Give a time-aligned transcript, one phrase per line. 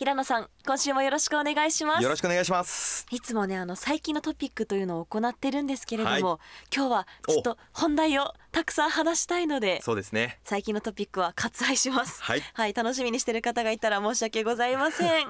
[0.00, 2.02] 平野さん今週もよろしくお願いします。
[2.02, 3.04] よろしくお願いします。
[3.10, 6.22] いつもねあの最近のトピックというのを行ってるんですけれども、はい。
[6.74, 10.38] 今日はちょっと本題をたくさん話したいのでそうですね。
[10.42, 12.22] 最近のトピックは割愛します。
[12.22, 12.40] はい。
[12.54, 15.26] はい楽しみにしてる方がいたら申し訳ございません。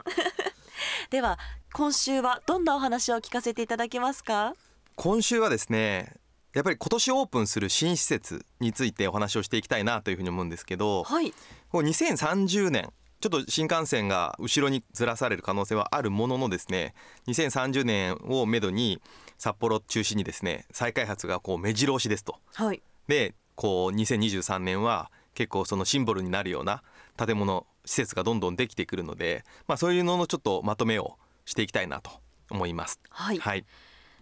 [1.11, 1.41] では
[1.73, 4.55] 今週はどんなお話を聞かせていただけますか？
[4.95, 6.15] 今週はですね
[6.53, 11.35] やっぱり今年オープンする新施設についてお話をしていきたいなというふうに思うんですけどはい。
[11.71, 16.95] こう2030年ちょっと新幹線が後ろにずらされる可能性はあるもののですね
[17.27, 19.01] 2030年をめどに
[19.39, 22.37] 札幌を中心にですね再開発がこう目白押しですと。
[22.55, 22.83] はい。
[23.09, 26.83] でこう2023年は結構そのシンボルになるような
[27.17, 32.11] 建物施設がどんどんできてくるので、まあ、そういうののちょっとまとめをしていきたいなと
[32.51, 33.01] 思います。
[33.11, 33.65] はい、はい、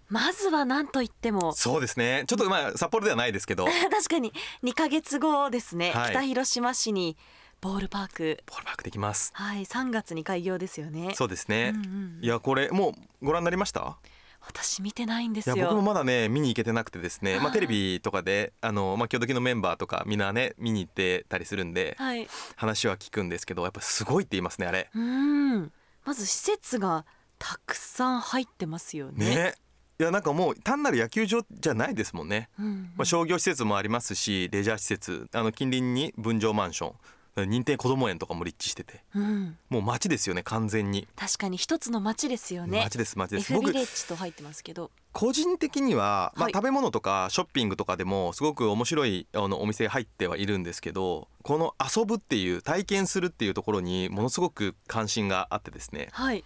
[0.09, 1.53] まずは何と言っても。
[1.53, 2.25] そうですね。
[2.27, 3.67] ちょっとまあ札幌ではないですけど。
[3.91, 4.33] 確かに。
[4.63, 6.11] 2ヶ月後ですね、はい。
[6.11, 7.17] 北広島市に
[7.61, 8.39] ボールパーク。
[8.47, 9.33] パークできます。
[9.35, 11.13] はい3月に開業ですよね。
[11.15, 12.91] そうですね、うんうんいやこれも
[13.23, 13.99] うご覧になりました？
[14.41, 22.29] 私見てないんでいや僕もまだね見に行けてなくてですね、まあ、はいテレビとかであの、まあ、今日時のメンバーとかみんなね見に行ってたりするんではい。
[22.57, 24.89] 話は聞くんですけどやっぱすごいって言いますねあれ。
[24.95, 25.73] うん。
[26.05, 27.05] まず施設が
[27.39, 29.27] たくさん入ってますよね。
[29.27, 29.55] ね。
[30.01, 32.49] いやなんかもう単なる野球場じゃないですもんね。
[32.59, 32.93] うんうん。
[32.97, 36.95] まあ、商業施設もありますしレジャー施設あの近隣に分譲マンション
[37.43, 42.81] 認定こども園とかも立地しててうん、もう街ですよね完全に、確かに一つの街ですよね。
[42.85, 43.53] 街です街です。
[43.53, 44.91] F ビ僕レッジと入ってますけど。
[45.13, 56.09] 個人的には、まあはい、食べ物とかショッピングとかでもすごく面白いあのお店入ってはいるんですけどこの遊ぶっていう体験するっていうところにものすごく関心があってですね。
[56.13, 56.45] はい。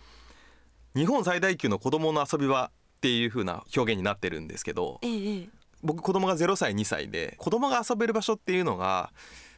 [0.95, 5.49] 日本最大級の子どもの遊び場っていう風な表現になってるんですけどええええ。
[5.83, 9.12] 僕子供が0歳2歳で子供が遊べる場所っていうのが、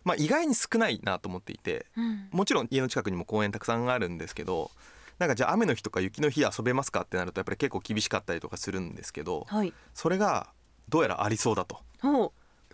[0.04, 2.28] まあ、意外に少ないなと思っていてうん。
[2.30, 4.70] もちろん家の近くにも公園たくさんあるんですけど
[5.18, 9.72] なんかじゃあ雨の日とか雪の日遊べますかってなるとやっぱり結構厳しかったりとかするんですけどはい。
[9.94, 10.48] それが
[10.88, 11.80] どうやらありそうだと。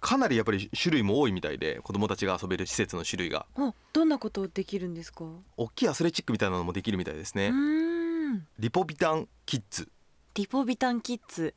[0.00, 3.46] かなりやっぱり種類も多いみたいで子供たちが遊べる施設の種類が。
[3.54, 5.24] おどんなことできるんですか？
[5.58, 7.52] 大きいアスレチックみたいなのもできるみたいですうね
[8.58, 9.88] リポビタンキッズ。
[10.34, 11.54] リポビタンキッズ。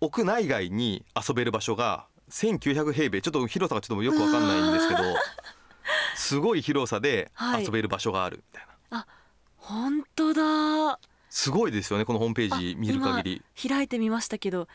[0.00, 5.00] 屋内外に遊べる場所が1900平米ちょっと広さがちょっとよくわかんないんですけど
[6.16, 7.64] すごい広さではい。
[7.64, 9.06] 遊べる場所があるみたいな、
[9.56, 10.98] 本当だ。
[11.28, 13.42] すごいですよねこのホームページ見る限り。
[13.62, 14.68] 今開いてみましたけど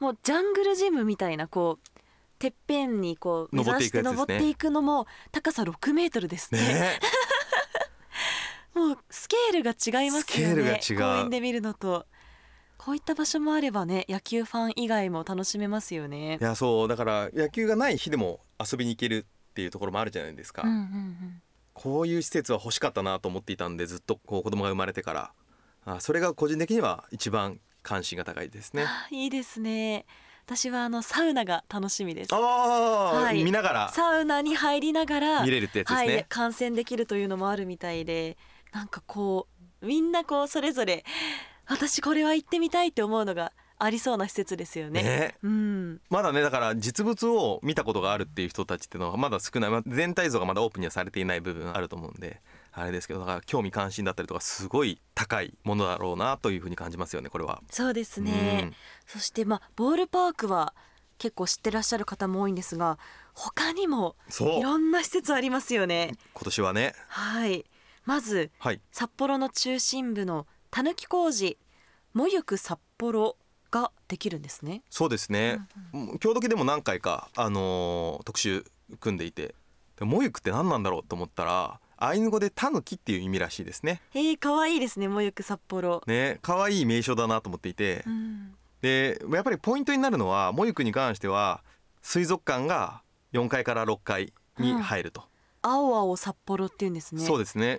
[0.00, 2.00] もうジャングルジムみたいなこう
[2.38, 7.00] てっぺんにこう目指して登っていくのも高さ6メートルですねね。
[8.74, 12.06] もうスケールが違いますよね公園で見るのと
[12.76, 16.38] こういった場所もあればね野球ファン以外も楽しめますよね。
[16.40, 16.88] いやそう。
[16.88, 21.42] だから野球がない日でも遊びに行けるっていうところもあるじゃないですか、うんうんうん。
[21.72, 25.32] こういう施設は欲しかったなと思っていたんでずっとこう子供が生まれてから。
[25.86, 28.84] あそれが個人的には一番関心が高いですね。
[28.84, 30.06] あいいですね。
[30.46, 32.34] 私はあのサウナが楽しみです。
[32.34, 33.42] ああ、はい。
[33.44, 33.88] 見ながら。
[33.90, 36.14] サウナに入りながら見れるってやつですね。
[36.14, 38.36] はい、観戦できるというのもあるみたいで
[38.72, 39.46] なんかこ
[39.82, 41.04] うみんなこうそれぞれ
[41.66, 45.02] 私これは行ってみたいって思うのがありそうな施設ですよね。
[45.02, 45.34] ね。
[45.42, 52.40] うん、まだねだから実物を見たことがあるっていう人たちっていうのはまだ少ない、まあ全体像がまだオープンにはされていない部分あると思うんで
[52.72, 57.62] あれですけどだから興味関心だったりとかすごい高いものだろうなというふうに感じますよねこれは。
[57.70, 58.72] そうですね、
[59.06, 60.74] そしてまあボールパークは
[61.18, 62.98] 結構知ってらっしゃる方も多いんですが
[63.34, 66.12] 他にもいろんな施設ありますよね。
[66.34, 66.94] 今年はね。
[67.08, 67.64] はい。
[68.04, 68.80] まずはい。
[68.92, 71.56] 札幌の中心部のたぬき工事
[72.14, 73.36] もゆく札幌
[73.70, 74.82] ができるんですね。
[74.90, 75.60] そうですね、
[75.92, 78.64] もう今日時でも何回か、あのー特集
[78.98, 79.54] 組んでいて。
[79.96, 84.02] でもゆくって何なんだろうと思ったらアイヌ語でタヌキっていう意味らしいですね。
[84.14, 86.02] えー、可愛いですねもゆく札幌。
[86.08, 88.56] ね可愛い名称だなと思っていて、うん。
[88.80, 91.62] でやっぱりポイントになるのはもゆくに関しては
[92.02, 93.02] 水族館が
[93.32, 95.22] 4階から6階に入ると、
[95.62, 97.24] 青青札幌っていうんですね。
[97.24, 97.78] そうですね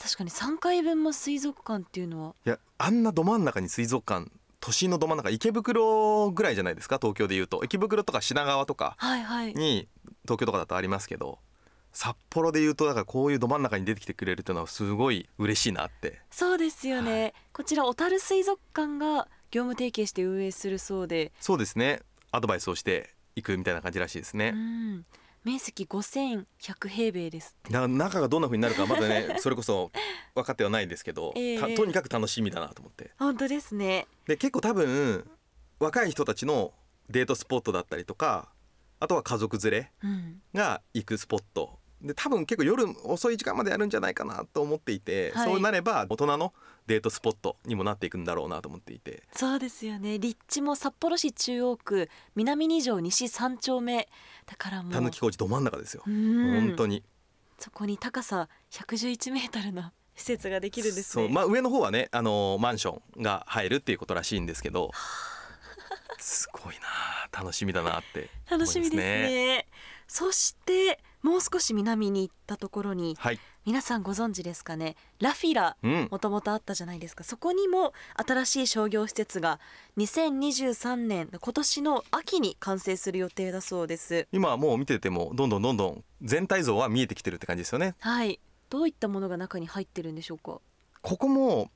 [0.00, 2.34] 確かに3回分も水族館っていうのは。
[2.44, 4.30] いやあんなど真ん中に水族館
[4.60, 6.98] 都心のど真ん中池袋ぐらいじゃないですか？
[7.00, 7.62] 東京でいうと。
[7.64, 9.54] 池袋とか品川とかはいはい。
[9.54, 9.88] に
[10.22, 11.38] 東京とかだとありますけど
[11.92, 16.20] 札幌でいうとだからこういうど真ん中に出てきてくれるっていうのはすごい嬉しいなって。
[16.30, 22.00] そうですよね、こちら小樽水族館が業務提携して運営するそうで、そうですね。
[22.32, 25.04] アドバイスをしていくみたいな感じらしいですね、うん、
[25.44, 29.92] 面積5100平米ですな中がどんな風になるかまだね それこそ
[30.34, 31.60] 分かってはないんですけど、ええ。
[31.60, 33.12] たとにかく楽しみだなと思って。
[33.18, 34.08] 本当ですね。
[34.26, 35.30] で結構多分
[35.78, 36.72] 若い人たちの
[37.08, 38.48] デートスポットだったりとか
[38.98, 40.42] あとは家族連れうん。
[40.54, 45.48] が行くスポットで多分結構夜遅い時間までやるんじゃないかなと思っていて、はい。
[45.50, 46.52] そうなれば大人の
[46.86, 49.22] デートスポットにもなっていくんだろうなと思っていて。
[49.32, 50.18] そうですよね。
[50.18, 54.08] 立地も札幌市中央区南二条西三丁目
[54.46, 54.92] だからもう。
[54.92, 56.68] たぬき工事ど真ん中ですよ、うん。
[56.68, 57.02] 本当に。
[57.58, 61.24] そこに高さ111メートルの施設ができるんですね。
[61.24, 61.32] そう。
[61.32, 64.90] まあ上の方はねあのマンションが入るっていうことらしいんですけど。
[66.18, 69.66] すごいな楽しみだなって思います楽しみですね
[70.14, 77.24] そしてもう少し南に行ったところにはい、皆さんご存知ですかねラフィラうん、もともとあったじゃないですか。
[77.24, 79.58] そこにも新しい商業施設が
[79.98, 84.28] 2023年今年の秋に完成する予定だそうです。
[84.30, 87.96] 今はもう見ててもどんどんどんどん全体像は見えてきてるって感じですよね。
[87.98, 88.38] はい。
[88.70, 90.60] どういったものが中に入ってるんでしょうか？
[91.02, 91.72] ここも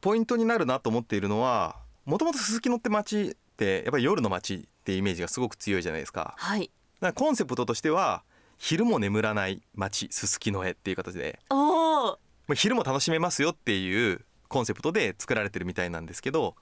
[0.00, 6.34] ポイントになるなと思っているのはもともとすすきのって街ってやっぱり夜の街っていうイメージがすごく強いじゃないですか。
[6.36, 6.70] はい
[7.14, 8.22] コンセプトとしては
[8.58, 11.40] 昼も眠らない街すすきのへっていう形で。
[11.50, 12.18] お
[12.54, 16.56] 昼も楽しめますよっていうコンセプトで作られてるみたいなんですけど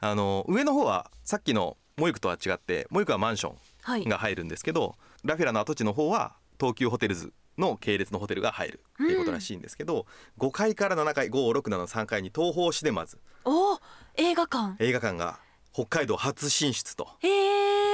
[0.00, 3.52] あの上の方はさっきのモイクとは違ってモイクはマンショ
[3.82, 4.04] はい。
[4.04, 10.06] ンが入るんですけどラフィラの跡地の方は東急ホテルズの系列のホテルが入るっていうことらしいんですけど、
[10.38, 13.18] 5階から7階567階に東宝シネマズ。
[13.44, 13.78] おお
[14.16, 14.74] 映画館。
[14.84, 15.38] 映画館が
[15.72, 17.06] 北海道初進出と。
[17.22, 17.30] えー、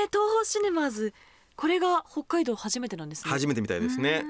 [0.07, 1.13] 東宝シネマズ
[1.61, 3.31] これが北海道初めてなんですね。
[3.31, 4.25] 初めてみたいですね。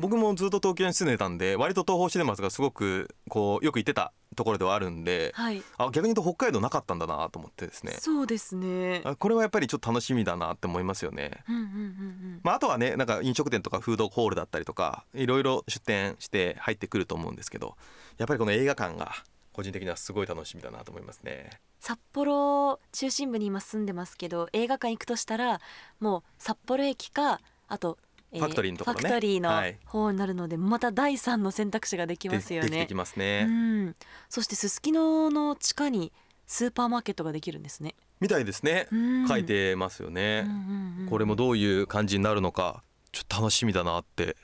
[0.00, 5.62] 僕もずっと東京に住んでたんで割と東宝シネマズがすごくこうよく行ってたところではあるんではい。
[5.78, 7.92] あ逆に言うと北海道なかったんだなと思ってですね。
[8.00, 9.02] そうですね。
[9.04, 11.44] あこれはやっぱりちょっと楽しみだなって思いますよね。
[11.48, 12.40] うんうんうんうん。
[12.42, 17.76] まあ、あとはねなんか飲食店とかフードホールだったりとかいろいろ出店して入ってくると思うんですけど
[18.18, 19.12] やっぱりこの映画館が
[19.54, 21.48] 個人的にはすごい楽しみだなと思いますね。
[21.80, 25.60] 札幌中心部に今住んでますけど映画館行くとしたら
[26.00, 27.98] もう札幌駅かあと、
[28.32, 32.94] えファクトリーのところねファクトリーのはい方になるので、また第三の選択肢ができでますよねできてき。
[32.94, 33.44] ますうね。
[33.44, 33.94] ん、
[34.28, 36.12] そしてすすきのの地下に
[36.46, 37.94] スーパーマーケットができるんですね。
[38.20, 38.88] みたいですね。
[38.90, 40.44] うん書いてますよね。
[40.46, 44.36] うんうんうんこれもどういう感じになるのかちょっと楽しみだなって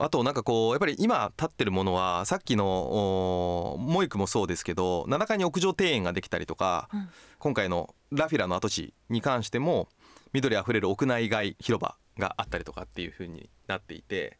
[0.00, 2.66] あとなんかこうやっぱり今立ってるものはさっきの
[3.74, 7.08] おモイクもそうですけど7階に屋上庭園ができたりとか、うん。
[7.38, 9.88] 今回のラフィラの跡地に関しても
[10.32, 14.38] 緑あふれる屋内外広場があったりとかっていう風になっていて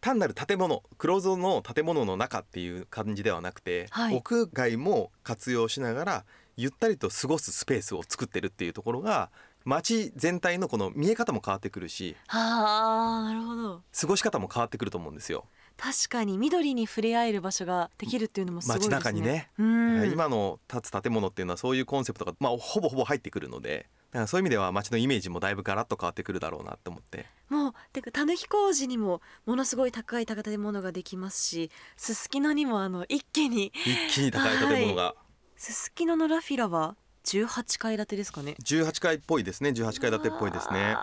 [0.00, 4.16] 単なる建物黒蔵の建物の中っていう感じではなくて、はい。
[4.16, 6.24] 屋外も活用しながら
[6.56, 9.30] ゆったりと過ごすスペースを作ってるっていうところが
[9.66, 13.82] 街全体のこの見え方も変わってくるしはあなるほど。
[14.00, 15.44] 過ごし方も変わってくると思うんですよ。
[15.76, 18.94] 確かに緑に触れ合える場所ができるっていうのもすごいですね。
[18.94, 19.50] 街中にね。
[19.58, 27.26] うん、今の建つ建物っていうのはそういうコンセプトが、まあ、ほぼほぼ入ってくるのでだからそういう意味では街のイメージもだいぶガラッと変わってくるだろうなと思って。
[27.48, 33.72] もうてかたぬき工事にもものすごい高い建物ができますしすすきのにもあの一気に。
[33.84, 35.16] 一気に高い建物が。
[35.56, 38.56] すすきののラフィラは18階建てですかね。
[38.62, 39.70] 18階っぽいですね。
[39.70, 40.96] 18階建てっぽいですね。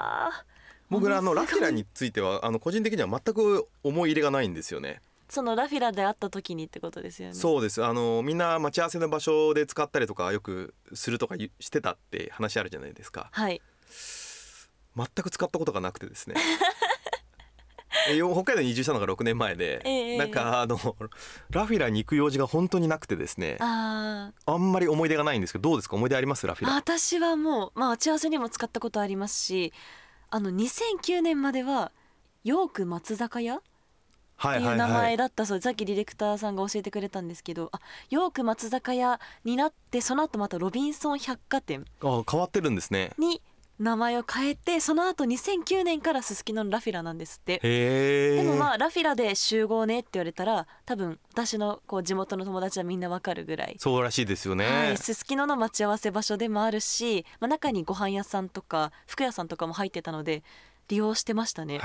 [0.89, 5.01] 僕らあのラフィラについてはあの個人的には全く思い入れがないんですよね。
[5.27, 7.33] そのラフィラで会った時にってことですよね。
[7.33, 7.83] そうです。
[7.83, 13.29] あのみんな待ち合わせの場所で使ったりとかよくするとか言してたって話あるじゃないですか。
[13.31, 13.61] はい。
[14.95, 16.35] 全く使ったことがなくてですね
[18.07, 20.77] 北海道に移住したのが6年前で、ええなんかあの
[21.49, 25.95] ラフィラに行く用事が本当になくてですねああんまり思い出がないんですけどどうですか？
[25.95, 26.45] 思い出あります？
[26.47, 26.75] ラフィあラ。
[26.75, 29.73] 私はもうまあ待ち合わせにも使ったことありますし
[30.29, 31.91] あの2009年までは
[32.43, 33.61] ヨーク松坂屋？
[34.35, 37.79] はっていう名前だったそうでさっきディレクターさんが教えてくれたんですけどあ
[38.09, 43.11] ヨーク松坂屋になってその後またロビンソン百貨店あ変わってるんですね。
[43.19, 43.41] に
[43.79, 47.59] 名前を変えてその後2009年からすすきののラフィラなんですって。
[47.59, 53.75] でもまあラフィラで集合ねって言われたら多分私のこう地元の友達はみんなわかるぐらい。
[53.79, 60.43] そうらしいですよね、はい、すすきのの待ち合わせ場所でもあるし、まあ、中にご飯屋さんとか服屋さんとかも入ってたので
[60.87, 61.79] 利用してましたね。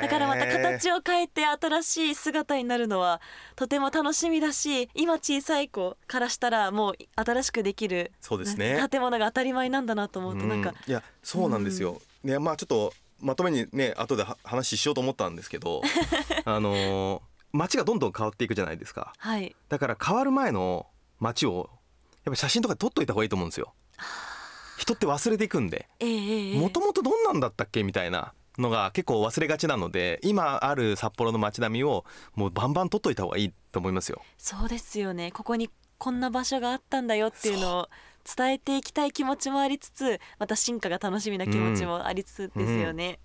[0.00, 3.20] だからまた形を変えて新しい姿になるのは
[3.56, 8.84] とても楽しみだし今小さい子からしたらもう新しくできるそうですね。
[8.90, 15.82] 建物が当たり前なんだなと思うとなんか、うんいやそうなんですよ、ねまあちょっとまとめにね後では話しようと思ったんですけど
[16.44, 17.20] あのー
[17.54, 19.12] 街がどんどん変わっていくじゃないですか。
[19.18, 19.54] はい。
[19.68, 20.86] だから変わる前の
[21.20, 21.68] 街を
[22.24, 23.74] やっぱ写真とかで撮っといた方がいいと思うんですよ
[24.82, 25.86] 人って忘れていくんで
[26.56, 34.20] もともとどんなんだったっけみたいなのが結構忘れがちなので今ある札幌の街並みをもうバンバン撮っといた方がいいと思いますよ。
[34.36, 35.30] そうですよね。
[35.30, 37.88] ここにこんな場所があったんだよっていうのを
[38.36, 43.20] 伝えていきたい気持ちもありつつまた進化が楽しみな気持ちもありつつですよね、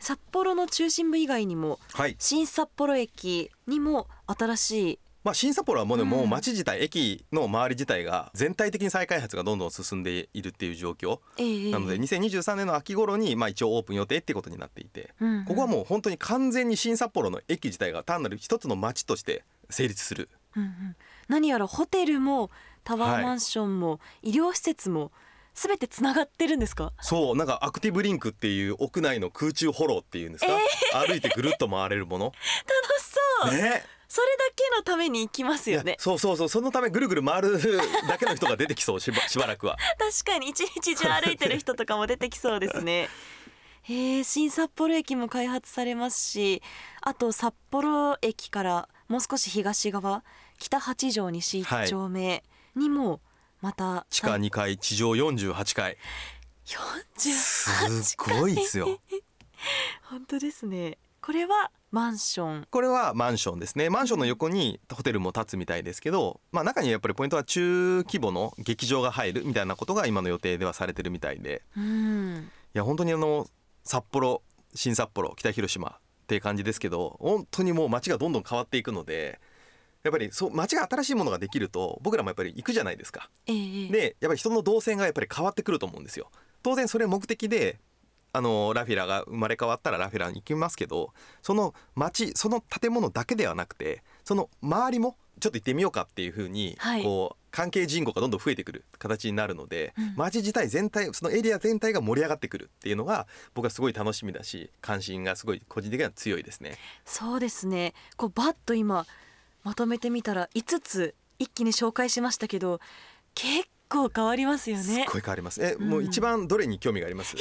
[0.00, 2.16] 札幌の中心部以外にもはい。
[2.18, 6.08] 新札幌駅にも新しいまあ、新札幌はもうね、うん。
[6.08, 11.20] もう街自体駅の周り自体が全体的に再開発がどんどん進んでいるっていう状況。
[11.36, 15.44] ええなので2023年の秋頃にまあ一応オープン予定っていうことになっていてうんうん。
[15.44, 20.30] ここはもう本当に完全に新札幌の駅自体が単なる一つの街として成立する。
[20.56, 20.96] うんうん。
[21.28, 22.50] 何やらホテルも
[22.82, 25.12] タワーマンションも、医療施設も
[25.54, 26.92] すべてつながってるんですか？
[27.02, 30.52] そうなんかアクティブリンクっていう屋内の空中フォローっていうんですか、
[31.06, 32.24] 歩いてぐるっと回れるもの。
[32.32, 32.34] 楽
[33.00, 33.12] し
[33.44, 35.94] そう、ねそれだけのために行きますよね。
[36.00, 37.60] そうそうそうそのためぐるぐる回る
[38.08, 39.78] だけの人が出てきそうしば しばらくは。
[40.00, 43.08] 確かに一日中歩いてる人とかも出てきそうですね。
[43.82, 46.60] へえ新札幌駅も開発されますし
[47.00, 50.24] あと札幌駅からもう少し東側
[50.58, 52.42] 北八条西一丁目
[52.74, 53.20] にも
[53.60, 55.96] また地下2階地上48階。
[56.66, 59.00] 48すごいですよ。
[60.02, 60.98] 本当ですね。
[61.22, 62.66] これはマンション。
[62.70, 63.90] これはマンションですね。
[63.90, 71.62] マンションの横にホテルも建つみたいですけど、まあ、中にやっぱりポイントは中規模の劇場が入るみたいなことが今の予定ではされてるみたいで。
[71.76, 72.50] うん。
[72.74, 73.46] いや本当にあの
[73.84, 74.42] 札幌
[74.74, 75.92] 新札幌北広島っ
[76.28, 79.40] ていう感じですけど本当にもう街がどんどん変わっていくので
[80.04, 83.28] やっぱりそう街が新しいものができると僕らもやっぱり行くじゃないですか。
[83.46, 83.88] ええ。
[83.88, 86.30] でやっぱり人の動線がやっぱり変わってくると思うんですよ。
[86.62, 87.80] 当然それ目的で
[88.32, 106.78] あのラフィラが生まれ変わったらラフィラに行きますけどその街その建物だけではなくてその周りもちょっと行ってみようかっていうふうに、はいこう関係人口がどんどん増えてくる形になるので、うん街自体全体そのエリア全体が盛り上がってくるっていうのが僕はすごい楽しみだし関心がすごい個人的には強いですね。
[107.04, 109.04] そうですねこうバッと今
[109.64, 112.78] まとめてみたら5つ一気に紹介しましたけど
[113.34, 115.60] 結構変わりますよねごい変わります。
[115.60, 117.34] え、うんもう一番どれに興味があります？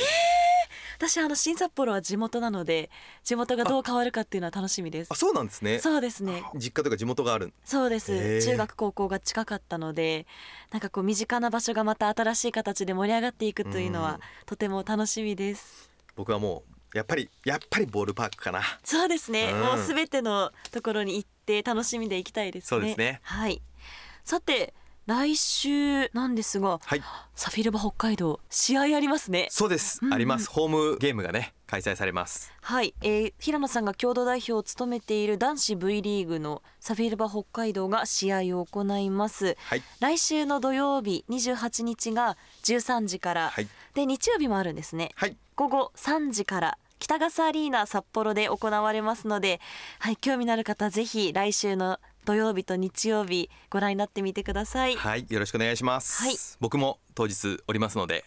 [0.99, 2.89] 私あの新札幌は地元なので
[3.23, 5.07] 地元がどう変わるかっていうのは楽しみです。
[5.09, 5.79] あ、そうなんですね。
[5.79, 6.43] そうですね。
[6.55, 7.53] 実家とか地元がある。
[7.63, 10.27] そうです、中学高校が近かったので
[10.71, 14.19] なんかこう身近な場所がまた新しい形で盛り上がっていくというのはうん。
[14.45, 15.89] とても楽しみです。
[16.17, 16.63] 僕はも
[16.93, 18.61] うやっぱりやっぱりボールパークかな。
[18.83, 19.59] そうですね、うん。
[19.61, 22.67] もうすべてのところに行って楽しみで行きたいですね。
[22.67, 23.21] そうですね。
[23.23, 23.61] はい。
[24.25, 24.73] さて
[25.09, 27.01] 来週なんですがはい。
[27.33, 29.47] サフィルバ北海道試合ありますね。
[29.49, 30.09] そうです、うん。
[30.09, 30.47] うんあります。
[30.47, 32.53] ホームゲームがね開催されます。
[32.61, 39.57] はい、えー平野さんが共同代表を務めている男子 V リーグのサフィルバ北海道が試合を行います。
[39.61, 39.81] はい。
[39.99, 43.67] 来週の土曜日28日が13時から、はい。
[43.95, 45.09] で日曜日もあるんですね。
[45.15, 45.35] はい。
[45.55, 49.59] 午後3時から北笠アリーナ札幌で行われますので、
[49.99, 51.97] はい、興味のある方ぜひ来週の
[52.29, 54.95] 土曜日と日曜日ご覧になってみてください。
[54.95, 56.35] はいよろしくお願いします、はい。
[56.59, 58.23] 僕も当日おりますので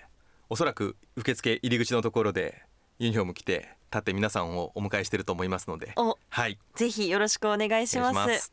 [0.51, 2.65] おそらく受付入り口のところで
[2.99, 5.93] ユニフォーム着て立って皆さんをお迎えしていると思いますので。
[5.95, 6.59] おはい。
[6.75, 8.11] ぜひよろしくお願いします。
[8.11, 8.53] お願いします。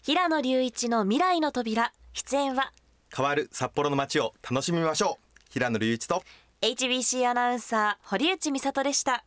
[0.00, 2.72] 平野隆一の未来の扉出演は？
[3.14, 5.40] 変わる札幌の街を楽しみましょう。
[5.50, 6.22] 平野隆一と。
[6.62, 9.26] HBC アナウンサー堀内美里でした。